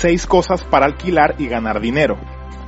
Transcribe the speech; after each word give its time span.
6 0.00 0.26
cosas 0.26 0.62
para 0.62 0.86
alquilar 0.86 1.34
y 1.36 1.46
ganar 1.46 1.78
dinero 1.78 2.16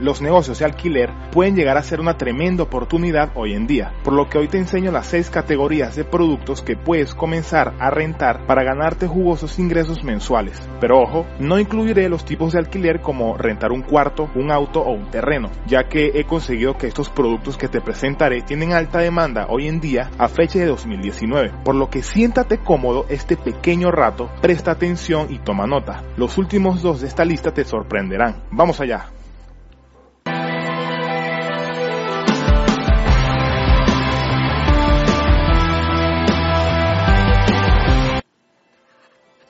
los 0.00 0.20
negocios 0.20 0.58
de 0.58 0.64
alquiler 0.64 1.10
pueden 1.30 1.54
llegar 1.54 1.76
a 1.76 1.82
ser 1.82 2.00
una 2.00 2.16
tremenda 2.16 2.62
oportunidad 2.62 3.30
hoy 3.34 3.54
en 3.54 3.66
día, 3.66 3.92
por 4.02 4.14
lo 4.14 4.28
que 4.28 4.38
hoy 4.38 4.48
te 4.48 4.58
enseño 4.58 4.90
las 4.90 5.06
seis 5.06 5.30
categorías 5.30 5.96
de 5.96 6.04
productos 6.04 6.62
que 6.62 6.76
puedes 6.76 7.14
comenzar 7.14 7.74
a 7.78 7.90
rentar 7.90 8.46
para 8.46 8.64
ganarte 8.64 9.06
jugosos 9.06 9.58
ingresos 9.58 10.02
mensuales. 10.02 10.60
Pero 10.80 11.00
ojo, 11.00 11.26
no 11.38 11.58
incluiré 11.58 12.08
los 12.08 12.24
tipos 12.24 12.52
de 12.52 12.58
alquiler 12.58 13.00
como 13.00 13.36
rentar 13.36 13.72
un 13.72 13.82
cuarto, 13.82 14.30
un 14.34 14.50
auto 14.50 14.80
o 14.80 14.92
un 14.92 15.10
terreno, 15.10 15.50
ya 15.66 15.84
que 15.88 16.12
he 16.14 16.24
conseguido 16.24 16.76
que 16.76 16.86
estos 16.86 17.10
productos 17.10 17.56
que 17.56 17.68
te 17.68 17.80
presentaré 17.80 18.42
tienen 18.42 18.72
alta 18.72 18.98
demanda 18.98 19.46
hoy 19.48 19.68
en 19.68 19.80
día 19.80 20.10
a 20.18 20.28
fecha 20.28 20.58
de 20.58 20.66
2019, 20.66 21.52
por 21.64 21.74
lo 21.74 21.90
que 21.90 22.02
siéntate 22.02 22.58
cómodo 22.58 23.06
este 23.08 23.36
pequeño 23.36 23.90
rato, 23.90 24.30
presta 24.40 24.72
atención 24.72 25.26
y 25.30 25.38
toma 25.38 25.66
nota. 25.66 26.02
Los 26.16 26.38
últimos 26.38 26.82
dos 26.82 27.00
de 27.00 27.08
esta 27.08 27.24
lista 27.24 27.52
te 27.52 27.64
sorprenderán. 27.64 28.42
Vamos 28.50 28.80
allá. 28.80 29.10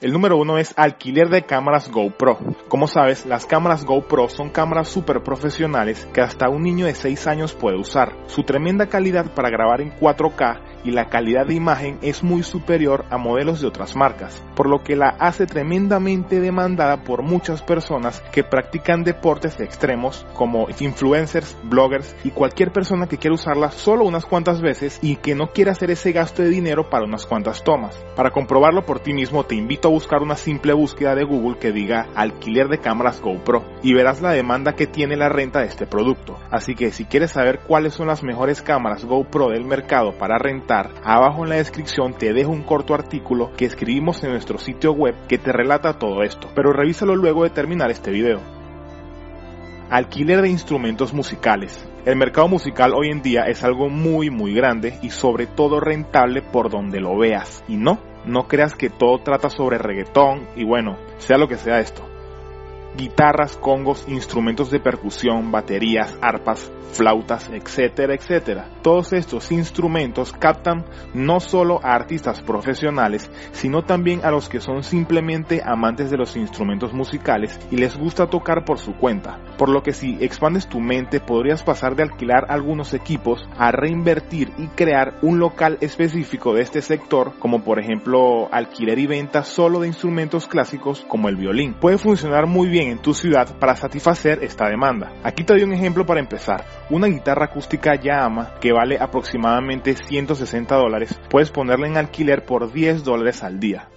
El 0.00 0.14
número 0.14 0.38
uno 0.38 0.56
es 0.56 0.72
alquiler 0.78 1.28
de 1.28 1.42
cámaras 1.42 1.90
GoPro. 1.90 2.38
Como 2.68 2.86
sabes, 2.86 3.27
las 3.27 3.45
cámaras 3.45 3.84
GoPro 3.84 4.30
son 4.30 4.48
cámaras 4.48 4.88
super 4.88 5.23
profesionales 5.23 6.09
que 6.14 6.23
hasta 6.23 6.48
un 6.48 6.62
niño 6.62 6.86
de 6.86 6.95
6 6.95 7.26
años 7.26 7.52
puede 7.52 7.76
usar. 7.76 8.16
Su 8.26 8.42
tremenda 8.42 8.86
calidad 8.86 9.34
para 9.34 9.50
grabar 9.50 9.82
en 9.82 9.90
4K 9.90 10.70
y 10.84 10.91
la 10.91 11.07
calidad 11.07 11.47
de 11.47 11.55
imagen 11.55 11.98
es 12.02 12.23
muy 12.23 12.43
superior 12.43 13.05
a 13.11 13.19
modelos 13.19 13.61
de 13.61 13.66
otras 13.66 13.97
marcas, 13.97 14.43
por 14.55 14.69
lo 14.69 14.83
que 14.83 14.97
la 14.97 15.09
hace 15.19 15.47
tremendamente 15.47 16.41
demandada 16.41 17.05
por 17.05 17.23
muchas 17.23 17.62
personas 17.62 18.21
que 18.33 18.45
practican 18.45 19.05
deportes 19.05 19.59
extremos 19.61 20.27
como 20.35 20.66
influencers, 20.79 21.57
bloggers 21.65 22.15
y 22.24 22.30
cualquier 22.30 22.73
persona 22.73 23.07
que 23.07 23.19
quiera 23.19 23.35
usarla 23.35 23.71
solo 23.71 24.04
unas 24.04 24.27
cuantas 24.27 24.60
veces 24.60 24.99
y 25.02 25.16
que 25.16 25.35
no 25.35 25.49
quiera 25.49 25.73
hacer 25.73 25.91
ese 25.91 26.13
gasto 26.13 26.43
de 26.43 26.49
dinero 26.49 26.88
para 26.88 27.04
unas 27.04 27.26
cuantas 27.26 27.63
tomas. 27.63 27.97
Para 28.16 28.30
comprobarlo 28.30 28.85
por 28.85 29.01
ti 29.01 29.13
mismo 29.13 29.45
te 29.45 29.54
invito 29.54 29.88
a 29.88 29.93
buscar 29.93 30.23
una 30.23 30.37
simple 30.37 30.73
búsqueda 30.73 31.15
de 31.15 31.24
Google 31.24 31.59
que 31.59 31.73
diga 31.73 32.09
alquiler 32.15 32.69
de 32.69 32.79
cámaras 32.79 33.21
GoPro 33.21 33.65
y 33.82 33.95
verás 33.95 34.21
la 34.21 34.32
demanda 34.32 34.74
que 34.74 34.87
tiene 34.87 35.16
la 35.16 35.29
renta 35.29 35.60
de 35.60 35.66
este 35.66 35.87
producto. 35.87 36.37
Así 36.51 36.74
que 36.74 36.91
si 36.91 37.04
quieres 37.04 37.32
saber 37.32 37.60
cuáles 37.66 37.95
son 37.95 38.09
las 38.09 38.23
mejores 38.23 38.63
cámaras 38.63 39.04
GoPro 39.04 39.51
del 39.51 39.65
mercado 39.65 40.13
para 40.13 40.38
rentar, 40.38 40.70
abajo 40.71 41.43
en 41.43 41.51
la 41.51 41.57
descripción 41.57 42.15
te 42.15 42.32
dejo 42.32 42.51
un 42.51 42.63
corto 42.63 42.95
artículo 42.95 43.52
que 43.57 43.65
escribimos 43.65 44.23
en 44.23 44.30
nuestro 44.30 44.59
sitio 44.59 44.93
web 44.93 45.15
que 45.29 45.38
te 45.38 45.52
relata 45.52 45.99
todo 45.99 46.23
esto, 46.23 46.49
pero 46.54 46.73
revísalo 46.73 47.16
luego 47.16 47.45
de 47.45 47.51
terminar 47.51 47.90
este 47.90 48.10
video. 48.10 48.40
Alquiler 49.91 50.43
de 50.43 50.48
instrumentos 50.48 51.13
musicales. 51.13 51.87
El 52.07 52.16
mercado 52.16 52.46
musical 52.46 52.93
hoy 52.95 53.09
en 53.09 53.23
día 53.23 53.43
es 53.48 53.65
algo 53.65 53.88
muy 53.88 54.30
muy 54.30 54.54
grande 54.54 54.98
y 55.02 55.10
sobre 55.10 55.46
todo 55.46 55.80
rentable 55.80 56.43
por 56.43 56.71
donde 56.71 57.01
lo 57.01 57.18
veas. 57.18 57.65
Y 57.66 57.76
no, 57.76 57.98
no 58.24 58.46
creas 58.46 58.74
que 58.74 58.88
todo 58.88 59.18
trata 59.18 59.51
sobre 59.51 59.79
reggaetón 59.79 60.46
y 60.54 60.65
bueno, 60.65 60.96
sea 61.18 61.37
lo 61.37 61.48
que 61.48 61.57
sea 61.57 61.80
esto 61.80 62.10
guitarras, 62.96 63.57
congos, 63.57 64.05
instrumentos 64.09 64.71
de 64.71 64.81
percusión, 64.81 65.50
baterías, 65.50 66.16
arpas, 66.21 66.71
flautas, 66.93 67.49
etcétera, 67.53 68.15
etcétera. 68.15 68.69
Todos 68.82 69.12
estos 69.12 69.53
instrumentos 69.53 70.32
captan 70.32 70.84
no 71.15 71.41
solo 71.41 71.81
a 71.84 71.94
artistas 71.94 72.43
profesionales, 72.43 73.31
sino 73.53 73.82
también 73.82 74.25
a 74.25 74.31
los 74.31 74.49
que 74.49 74.60
son 74.60 74.82
simplemente 74.82 75.62
amantes 75.65 76.10
de 76.10 76.16
los 76.16 76.37
instrumentos 76.37 76.93
musicales 76.93 77.59
y 77.71 77.77
les 77.77 77.97
gusta 77.97 78.27
tocar 78.27 78.65
por 78.65 78.78
su 78.78 78.94
cuenta. 78.94 79.38
Por 79.56 79.69
lo 79.69 79.82
que 79.82 79.93
si 79.93 80.16
expandes 80.21 80.69
tu 80.69 80.81
mente 80.81 81.21
podrías 81.21 81.62
pasar 81.62 81.94
de 81.94 82.03
alquilar 82.03 82.47
algunos 82.49 82.94
equipos 82.94 83.49
a 83.56 83.71
reinvertir 83.71 84.53
y 84.59 84.69
crear 84.69 85.19
un 85.22 85.38
local 85.38 85.78
específico 85.81 86.54
de 86.54 86.62
este 86.62 86.82
sector, 86.82 87.32
como 87.38 87.62
por 87.62 87.78
ejemplo 87.78 88.48
alquiler 88.53 88.98
y 88.98 89.06
venta 89.06 89.44
solo 89.44 89.81
de 89.81 89.88
instrumentos 89.88 90.47
clásicos 90.47 91.04
como 91.09 91.28
el 91.28 91.37
violín. 91.37 91.75
Puede 91.75 91.98
funcionar 91.98 92.47
muy 92.47 92.69
bien 92.69 92.79
en 92.88 92.98
tu 92.98 93.14
ciudad 93.14 93.58
para 93.58 93.76
satisfacer 93.76 94.42
esta 94.42 94.68
demanda. 94.68 95.12
Aquí 95.22 95.44
te 95.44 95.54
doy 95.54 95.62
un 95.62 95.72
ejemplo 95.72 96.06
para 96.06 96.20
empezar. 96.20 96.64
Una 96.91 97.06
guitarra 97.06 97.46
acústica 97.46 97.94
Yamaha 97.94 98.58
que 98.60 98.72
vale 98.72 98.98
aproximadamente 98.98 99.94
160 99.94 100.74
dólares, 100.74 101.20
puedes 101.28 101.50
ponerla 101.50 101.86
en 101.86 101.96
alquiler 101.96 102.44
por 102.44 102.72
10 102.72 103.04
dólares 103.04 103.42
al 103.42 103.60
día. 103.60 103.88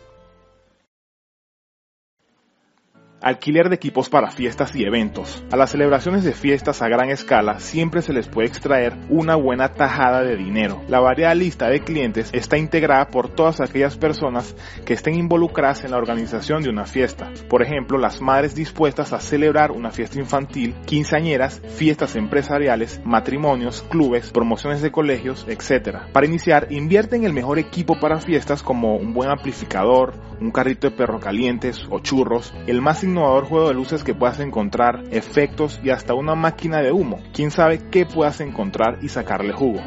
Alquiler 3.24 3.70
de 3.70 3.76
equipos 3.76 4.10
para 4.10 4.32
fiestas 4.32 4.76
y 4.76 4.84
eventos. 4.84 5.46
A 5.50 5.56
las 5.56 5.70
celebraciones 5.70 6.26
de 6.26 6.34
fiestas 6.34 6.82
a 6.82 6.90
gran 6.90 7.10
escala 7.10 7.60
siempre 7.60 8.02
se 8.02 8.12
les 8.12 8.28
puede 8.28 8.50
extraer 8.50 8.98
una 9.08 9.36
buena 9.36 9.70
tajada 9.70 10.24
de 10.24 10.36
dinero. 10.36 10.82
La 10.90 11.00
variada 11.00 11.34
lista 11.34 11.70
de 11.70 11.80
clientes 11.80 12.30
está 12.34 12.58
integrada 12.58 13.08
por 13.08 13.30
todas 13.30 13.62
aquellas 13.62 13.96
personas 13.96 14.58
que 14.86 14.94
estén 14.94 15.16
involucradas 15.16 15.86
en 15.86 15.92
la 15.92 15.98
organización 15.98 16.64
de 16.64 16.70
una 16.70 16.86
fiesta. 16.86 17.32
Por 17.48 17.64
ejemplo, 17.64 17.98
las 17.98 18.20
madres 18.20 18.56
dispuestas 18.56 19.14
a 19.14 19.22
celebrar 19.22 19.72
una 19.72 19.92
fiesta 19.92 20.20
infantil, 20.20 20.76
quinceañeras, 20.86 21.62
fiestas 21.78 22.18
empresariales, 22.18 23.00
matrimonios, 23.06 23.84
clubes, 23.84 24.32
promociones 24.32 24.82
de 24.82 24.92
colegios, 24.92 25.46
etc. 25.48 26.00
Para 26.12 26.28
iniciar, 26.28 26.68
invierte 26.72 27.16
en 27.16 27.24
el 27.24 27.32
mejor 27.32 27.58
equipo 27.58 27.98
para 28.02 28.20
fiestas 28.20 28.62
como 28.62 28.98
un 28.98 29.14
buen 29.14 29.30
amplificador, 29.30 30.14
un 30.42 30.52
carrito 30.52 30.90
de 30.90 30.96
perro 30.96 31.22
calientes 31.22 31.88
o 31.90 32.00
churros, 32.00 32.54
el 32.68 32.82
más 32.82 33.04
innovador 33.14 33.46
juego 33.46 33.68
de 33.68 33.76
luces 33.76 34.04
que 34.04 34.16
puedas 34.16 34.40
encontrar, 34.40 35.04
efectos 35.12 35.80
y 35.84 35.92
hasta 35.92 36.14
una 36.14 36.36
máquina 36.36 36.82
de 36.82 36.92
humo. 36.92 37.20
Quién 37.34 37.52
sabe 37.52 37.80
qué 37.92 38.06
puedas 38.06 38.42
encontrar 38.42 38.98
y 39.02 39.10
sacarle 39.10 39.54
jugo. 39.54 39.80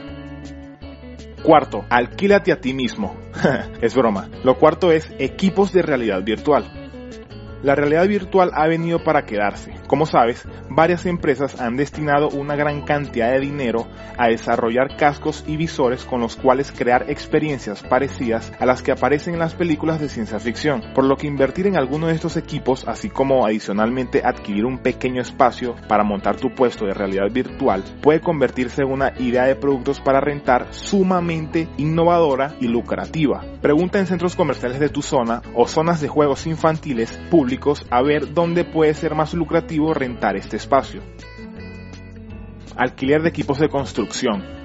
Cuarto, 1.42 1.84
alquílate 1.90 2.52
a 2.52 2.60
ti 2.60 2.72
mismo. 2.72 3.16
es 3.80 3.94
broma. 3.94 4.28
Lo 4.42 4.56
cuarto 4.58 4.92
es 4.92 5.12
equipos 5.18 5.72
de 5.72 5.82
realidad 5.82 6.22
virtual. 6.22 6.64
La 7.62 7.74
realidad 7.74 8.06
virtual 8.06 8.50
ha 8.54 8.66
venido 8.66 9.02
para 9.02 9.24
quedarse. 9.24 9.74
Como 9.86 10.04
sabes, 10.04 10.44
varias 10.68 11.06
empresas 11.06 11.60
han 11.60 11.76
destinado 11.76 12.28
una 12.30 12.56
gran 12.56 12.82
cantidad 12.82 13.30
de 13.30 13.40
dinero 13.40 13.86
a 14.18 14.28
desarrollar 14.28 14.96
cascos 14.96 15.44
y 15.46 15.56
visores 15.56 16.04
con 16.04 16.20
los 16.20 16.34
cuales 16.34 16.72
crear 16.72 17.08
experiencias 17.08 17.82
parecidas 17.82 18.52
a 18.58 18.66
las 18.66 18.82
que 18.82 18.90
aparecen 18.90 19.34
en 19.34 19.40
las 19.40 19.54
películas 19.54 20.00
de 20.00 20.08
ciencia 20.08 20.40
ficción, 20.40 20.82
por 20.92 21.04
lo 21.04 21.16
que 21.16 21.28
invertir 21.28 21.68
en 21.68 21.76
alguno 21.76 22.08
de 22.08 22.14
estos 22.14 22.36
equipos, 22.36 22.86
así 22.88 23.10
como 23.10 23.46
adicionalmente 23.46 24.22
adquirir 24.24 24.64
un 24.64 24.78
pequeño 24.78 25.22
espacio 25.22 25.76
para 25.86 26.02
montar 26.02 26.36
tu 26.36 26.52
puesto 26.52 26.84
de 26.86 26.94
realidad 26.94 27.30
virtual, 27.30 27.84
puede 28.02 28.20
convertirse 28.20 28.82
en 28.82 28.90
una 28.90 29.12
idea 29.18 29.44
de 29.44 29.54
productos 29.54 30.00
para 30.00 30.20
rentar 30.20 30.66
sumamente 30.70 31.68
innovadora 31.76 32.56
y 32.60 32.66
lucrativa. 32.66 33.44
Pregunta 33.62 34.00
en 34.00 34.06
centros 34.06 34.34
comerciales 34.34 34.80
de 34.80 34.88
tu 34.88 35.02
zona 35.02 35.42
o 35.54 35.68
zonas 35.68 36.00
de 36.00 36.08
juegos 36.08 36.46
infantiles 36.46 37.16
públicos 37.30 37.86
a 37.90 38.02
ver 38.02 38.34
dónde 38.34 38.64
puede 38.64 38.94
ser 38.94 39.14
más 39.14 39.32
lucrativo 39.32 39.75
rentar 39.94 40.36
este 40.36 40.56
espacio. 40.56 41.02
Alquiler 42.76 43.22
de 43.22 43.28
equipos 43.28 43.58
de 43.58 43.68
construcción. 43.68 44.55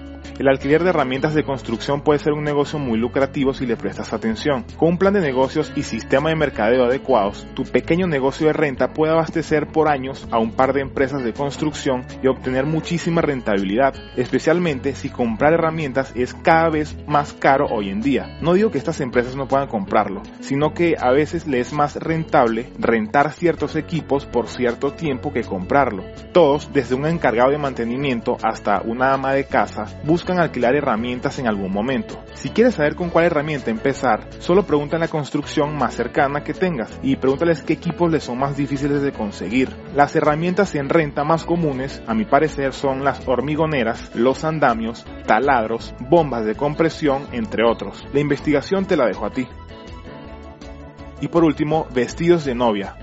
El 0.42 0.48
alquiler 0.48 0.84
de 0.84 0.90
herramientas 0.90 1.36
de 1.36 1.44
construcción 1.44 2.02
puede 2.02 2.18
ser 2.18 2.34
un 2.34 2.44
negocio 2.44 2.80
muy 2.80 2.98
lucrativo 2.98 3.54
si 3.54 3.68
le 3.68 3.78
prestas 3.78 4.12
atención. 4.12 4.66
Con 4.76 4.90
un 4.90 4.98
plan 4.98 5.14
de 5.14 5.22
negocios 5.22 5.72
y 5.76 5.84
sistema 5.84 6.30
de 6.30 6.36
mercadeo 6.36 6.86
adecuados, 6.86 7.46
tu 7.54 7.62
pequeño 7.62 8.08
negocio 8.08 8.48
de 8.48 8.54
renta 8.54 8.92
puede 8.92 9.14
abastecer 9.14 9.68
por 9.68 9.88
años 9.88 10.28
a 10.32 10.40
un 10.40 10.54
par 10.54 10.74
de 10.74 10.82
empresas 10.82 11.24
de 11.24 11.34
construcción 11.34 12.08
y 12.24 12.28
obtener 12.28 12.66
muchísima 12.66 13.22
rentabilidad, 13.22 13.94
especialmente 14.16 14.96
si 14.96 15.10
comprar 15.10 15.54
herramientas 15.54 16.12
es 16.16 16.34
cada 16.34 16.70
vez 16.70 16.98
más 17.06 17.34
caro 17.34 17.68
hoy 17.68 17.92
en 17.92 18.02
día. 18.02 18.40
No 18.42 18.56
digo 18.56 18.72
que 18.72 18.80
estas 18.80 19.00
empresas 19.00 19.36
no 19.36 19.48
puedan 19.48 19.68
comprarlo, 19.68 20.24
sino 20.40 20.74
que 20.74 20.96
a 21.00 21.12
veces 21.12 21.46
le 21.46 21.60
es 21.60 21.72
más 21.72 21.98
rentable 21.98 22.74
rentar 22.80 23.32
ciertos 23.34 23.76
equipos 23.76 24.26
por 24.26 24.48
cierto 24.48 24.94
tiempo 24.94 25.32
que 25.32 25.44
comprarlo. 25.44 26.04
Todos, 26.34 26.74
desde 26.74 26.96
un 26.96 27.06
encargado 27.06 27.52
de 27.52 27.60
mantenimiento 27.60 28.38
hasta 28.42 28.82
una 28.82 29.14
ama 29.14 29.34
de 29.34 29.46
casa, 29.46 29.86
buscan 30.04 30.31
alquilar 30.40 30.76
herramientas 30.76 31.40
en 31.40 31.48
algún 31.48 31.72
momento. 31.72 32.22
Si 32.34 32.50
quieres 32.50 32.76
saber 32.76 32.96
con 32.96 33.10
cuál 33.10 33.26
herramienta 33.26 33.72
empezar, 33.72 34.28
solo 34.40 34.64
pregunta 34.64 34.98
la 34.98 35.08
construcción 35.08 35.76
más 35.76 35.96
cercana 35.96 36.44
que 36.44 36.54
tengas 36.54 37.00
y 37.02 37.16
pregúntales 37.16 37.62
qué 37.62 37.74
equipos 37.74 38.12
les 38.12 38.24
son 38.24 38.40
más 38.40 38.58
difíciles 38.58 39.02
de 39.02 39.12
conseguir. 39.12 39.70
Las 39.96 40.16
herramientas 40.16 40.76
en 40.76 40.90
renta 40.90 41.24
más 41.24 41.46
comunes, 41.46 42.02
a 42.08 42.14
mi 42.14 42.26
parecer, 42.26 42.74
son 42.74 43.04
las 43.04 43.28
hormigoneras, 43.28 44.12
los 44.16 44.44
andamios, 44.44 45.06
taladros, 45.26 45.94
bombas 46.10 46.46
de 46.46 46.56
compresión, 46.56 47.28
entre 47.32 47.64
otros. 47.64 48.04
La 48.14 48.20
investigación 48.20 48.86
te 48.86 48.98
la 48.98 49.06
dejo 49.06 49.26
a 49.26 49.32
ti. 49.32 49.48
Y 51.22 51.28
por 51.28 51.44
último, 51.44 51.88
vestidos 51.94 52.46
de 52.46 52.56
novia. 52.56 52.96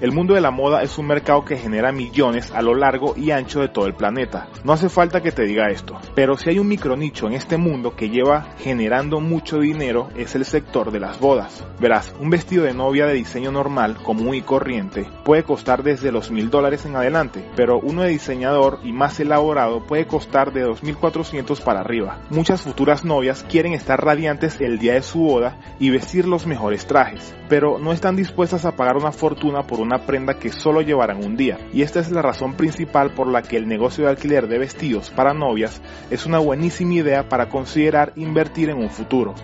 El 0.00 0.10
mundo 0.10 0.34
de 0.34 0.40
la 0.40 0.50
moda 0.50 0.82
es 0.82 0.98
un 0.98 1.06
mercado 1.06 1.44
que 1.44 1.56
genera 1.56 1.92
millones 1.92 2.50
a 2.50 2.62
lo 2.62 2.74
largo 2.74 3.14
y 3.16 3.30
ancho 3.30 3.60
de 3.60 3.68
todo 3.68 3.86
el 3.86 3.94
planeta. 3.94 4.48
No 4.64 4.72
hace 4.72 4.88
falta 4.88 5.22
que 5.22 5.30
te 5.30 5.44
diga 5.44 5.70
esto, 5.70 5.96
pero 6.16 6.36
si 6.36 6.50
hay 6.50 6.58
un 6.58 6.66
micronicho 6.66 7.28
en 7.28 7.34
este 7.34 7.58
mundo 7.58 7.94
que 7.94 8.10
lleva 8.10 8.48
generando 8.58 9.20
mucho 9.20 9.60
dinero 9.60 10.08
es 10.16 10.34
el 10.34 10.44
sector 10.44 10.90
de 10.90 10.98
las 10.98 11.20
bodas. 11.20 11.64
Verás, 11.78 12.12
un 12.18 12.28
vestido 12.28 12.64
de 12.64 12.74
novia 12.74 13.06
de 13.06 13.14
diseño 13.14 13.52
normal, 13.52 13.96
común 14.02 14.34
y 14.34 14.42
corriente, 14.42 15.06
puede 15.24 15.44
costar 15.44 15.84
desde 15.84 16.10
los 16.10 16.30
mil 16.32 16.50
dólares 16.50 16.84
en 16.86 16.96
adelante, 16.96 17.48
pero 17.54 17.78
uno 17.78 18.02
de 18.02 18.10
diseñador 18.10 18.80
y 18.82 18.92
más 18.92 19.20
elaborado 19.20 19.86
puede 19.86 20.06
costar 20.06 20.52
de 20.52 20.66
2.400 20.66 21.60
para 21.62 21.80
arriba. 21.80 22.18
Muchas 22.30 22.62
futuras 22.62 23.04
novias 23.04 23.44
quieren 23.48 23.72
estar 23.72 24.04
radiantes 24.04 24.60
el 24.60 24.80
día 24.80 24.94
de 24.94 25.02
su 25.02 25.20
boda 25.20 25.56
y 25.78 25.90
vestir 25.90 26.26
los 26.26 26.46
mejores 26.46 26.86
trajes, 26.86 27.34
pero 27.48 27.78
no 27.78 27.92
están 27.92 28.16
dispuestas 28.16 28.64
a 28.64 28.72
pagar 28.72 28.96
una 28.96 29.12
fortuna 29.12 29.62
por 29.62 29.83
una 29.84 30.06
prenda 30.06 30.34
que 30.34 30.50
solo 30.50 30.80
llevarán 30.80 31.24
un 31.24 31.36
día. 31.36 31.58
Y 31.72 31.82
esta 31.82 32.00
es 32.00 32.10
la 32.10 32.22
razón 32.22 32.54
principal 32.54 33.14
por 33.14 33.28
la 33.28 33.42
que 33.42 33.56
el 33.56 33.68
negocio 33.68 34.04
de 34.04 34.10
alquiler 34.10 34.48
de 34.48 34.58
vestidos 34.58 35.10
para 35.10 35.34
novias 35.34 35.80
es 36.10 36.26
una 36.26 36.38
buenísima 36.38 36.94
idea 36.94 37.28
para 37.28 37.48
considerar 37.48 38.12
invertir 38.16 38.70
en 38.70 38.78
un 38.78 38.90
futuro. 38.90 39.34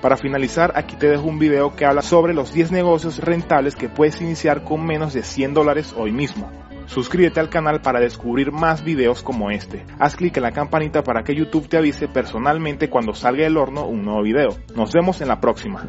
Para 0.00 0.16
finalizar, 0.16 0.72
aquí 0.76 0.94
te 0.94 1.08
dejo 1.08 1.24
un 1.24 1.40
video 1.40 1.74
que 1.74 1.84
habla 1.84 2.02
sobre 2.02 2.32
los 2.32 2.52
10 2.52 2.70
negocios 2.70 3.18
rentables 3.18 3.74
que 3.74 3.88
puedes 3.88 4.20
iniciar 4.20 4.62
con 4.62 4.86
menos 4.86 5.12
de 5.12 5.22
100 5.22 5.54
dólares 5.54 5.92
hoy 5.96 6.12
mismo. 6.12 6.48
Suscríbete 6.86 7.40
al 7.40 7.50
canal 7.50 7.82
para 7.82 8.00
descubrir 8.00 8.50
más 8.50 8.82
videos 8.82 9.22
como 9.22 9.50
este. 9.50 9.84
Haz 9.98 10.16
clic 10.16 10.36
en 10.36 10.44
la 10.44 10.52
campanita 10.52 11.02
para 11.02 11.22
que 11.22 11.34
YouTube 11.34 11.68
te 11.68 11.76
avise 11.76 12.08
personalmente 12.08 12.88
cuando 12.88 13.12
salga 13.12 13.42
del 13.42 13.58
horno 13.58 13.86
un 13.86 14.04
nuevo 14.04 14.22
video. 14.22 14.56
Nos 14.74 14.92
vemos 14.92 15.20
en 15.20 15.28
la 15.28 15.40
próxima. 15.40 15.86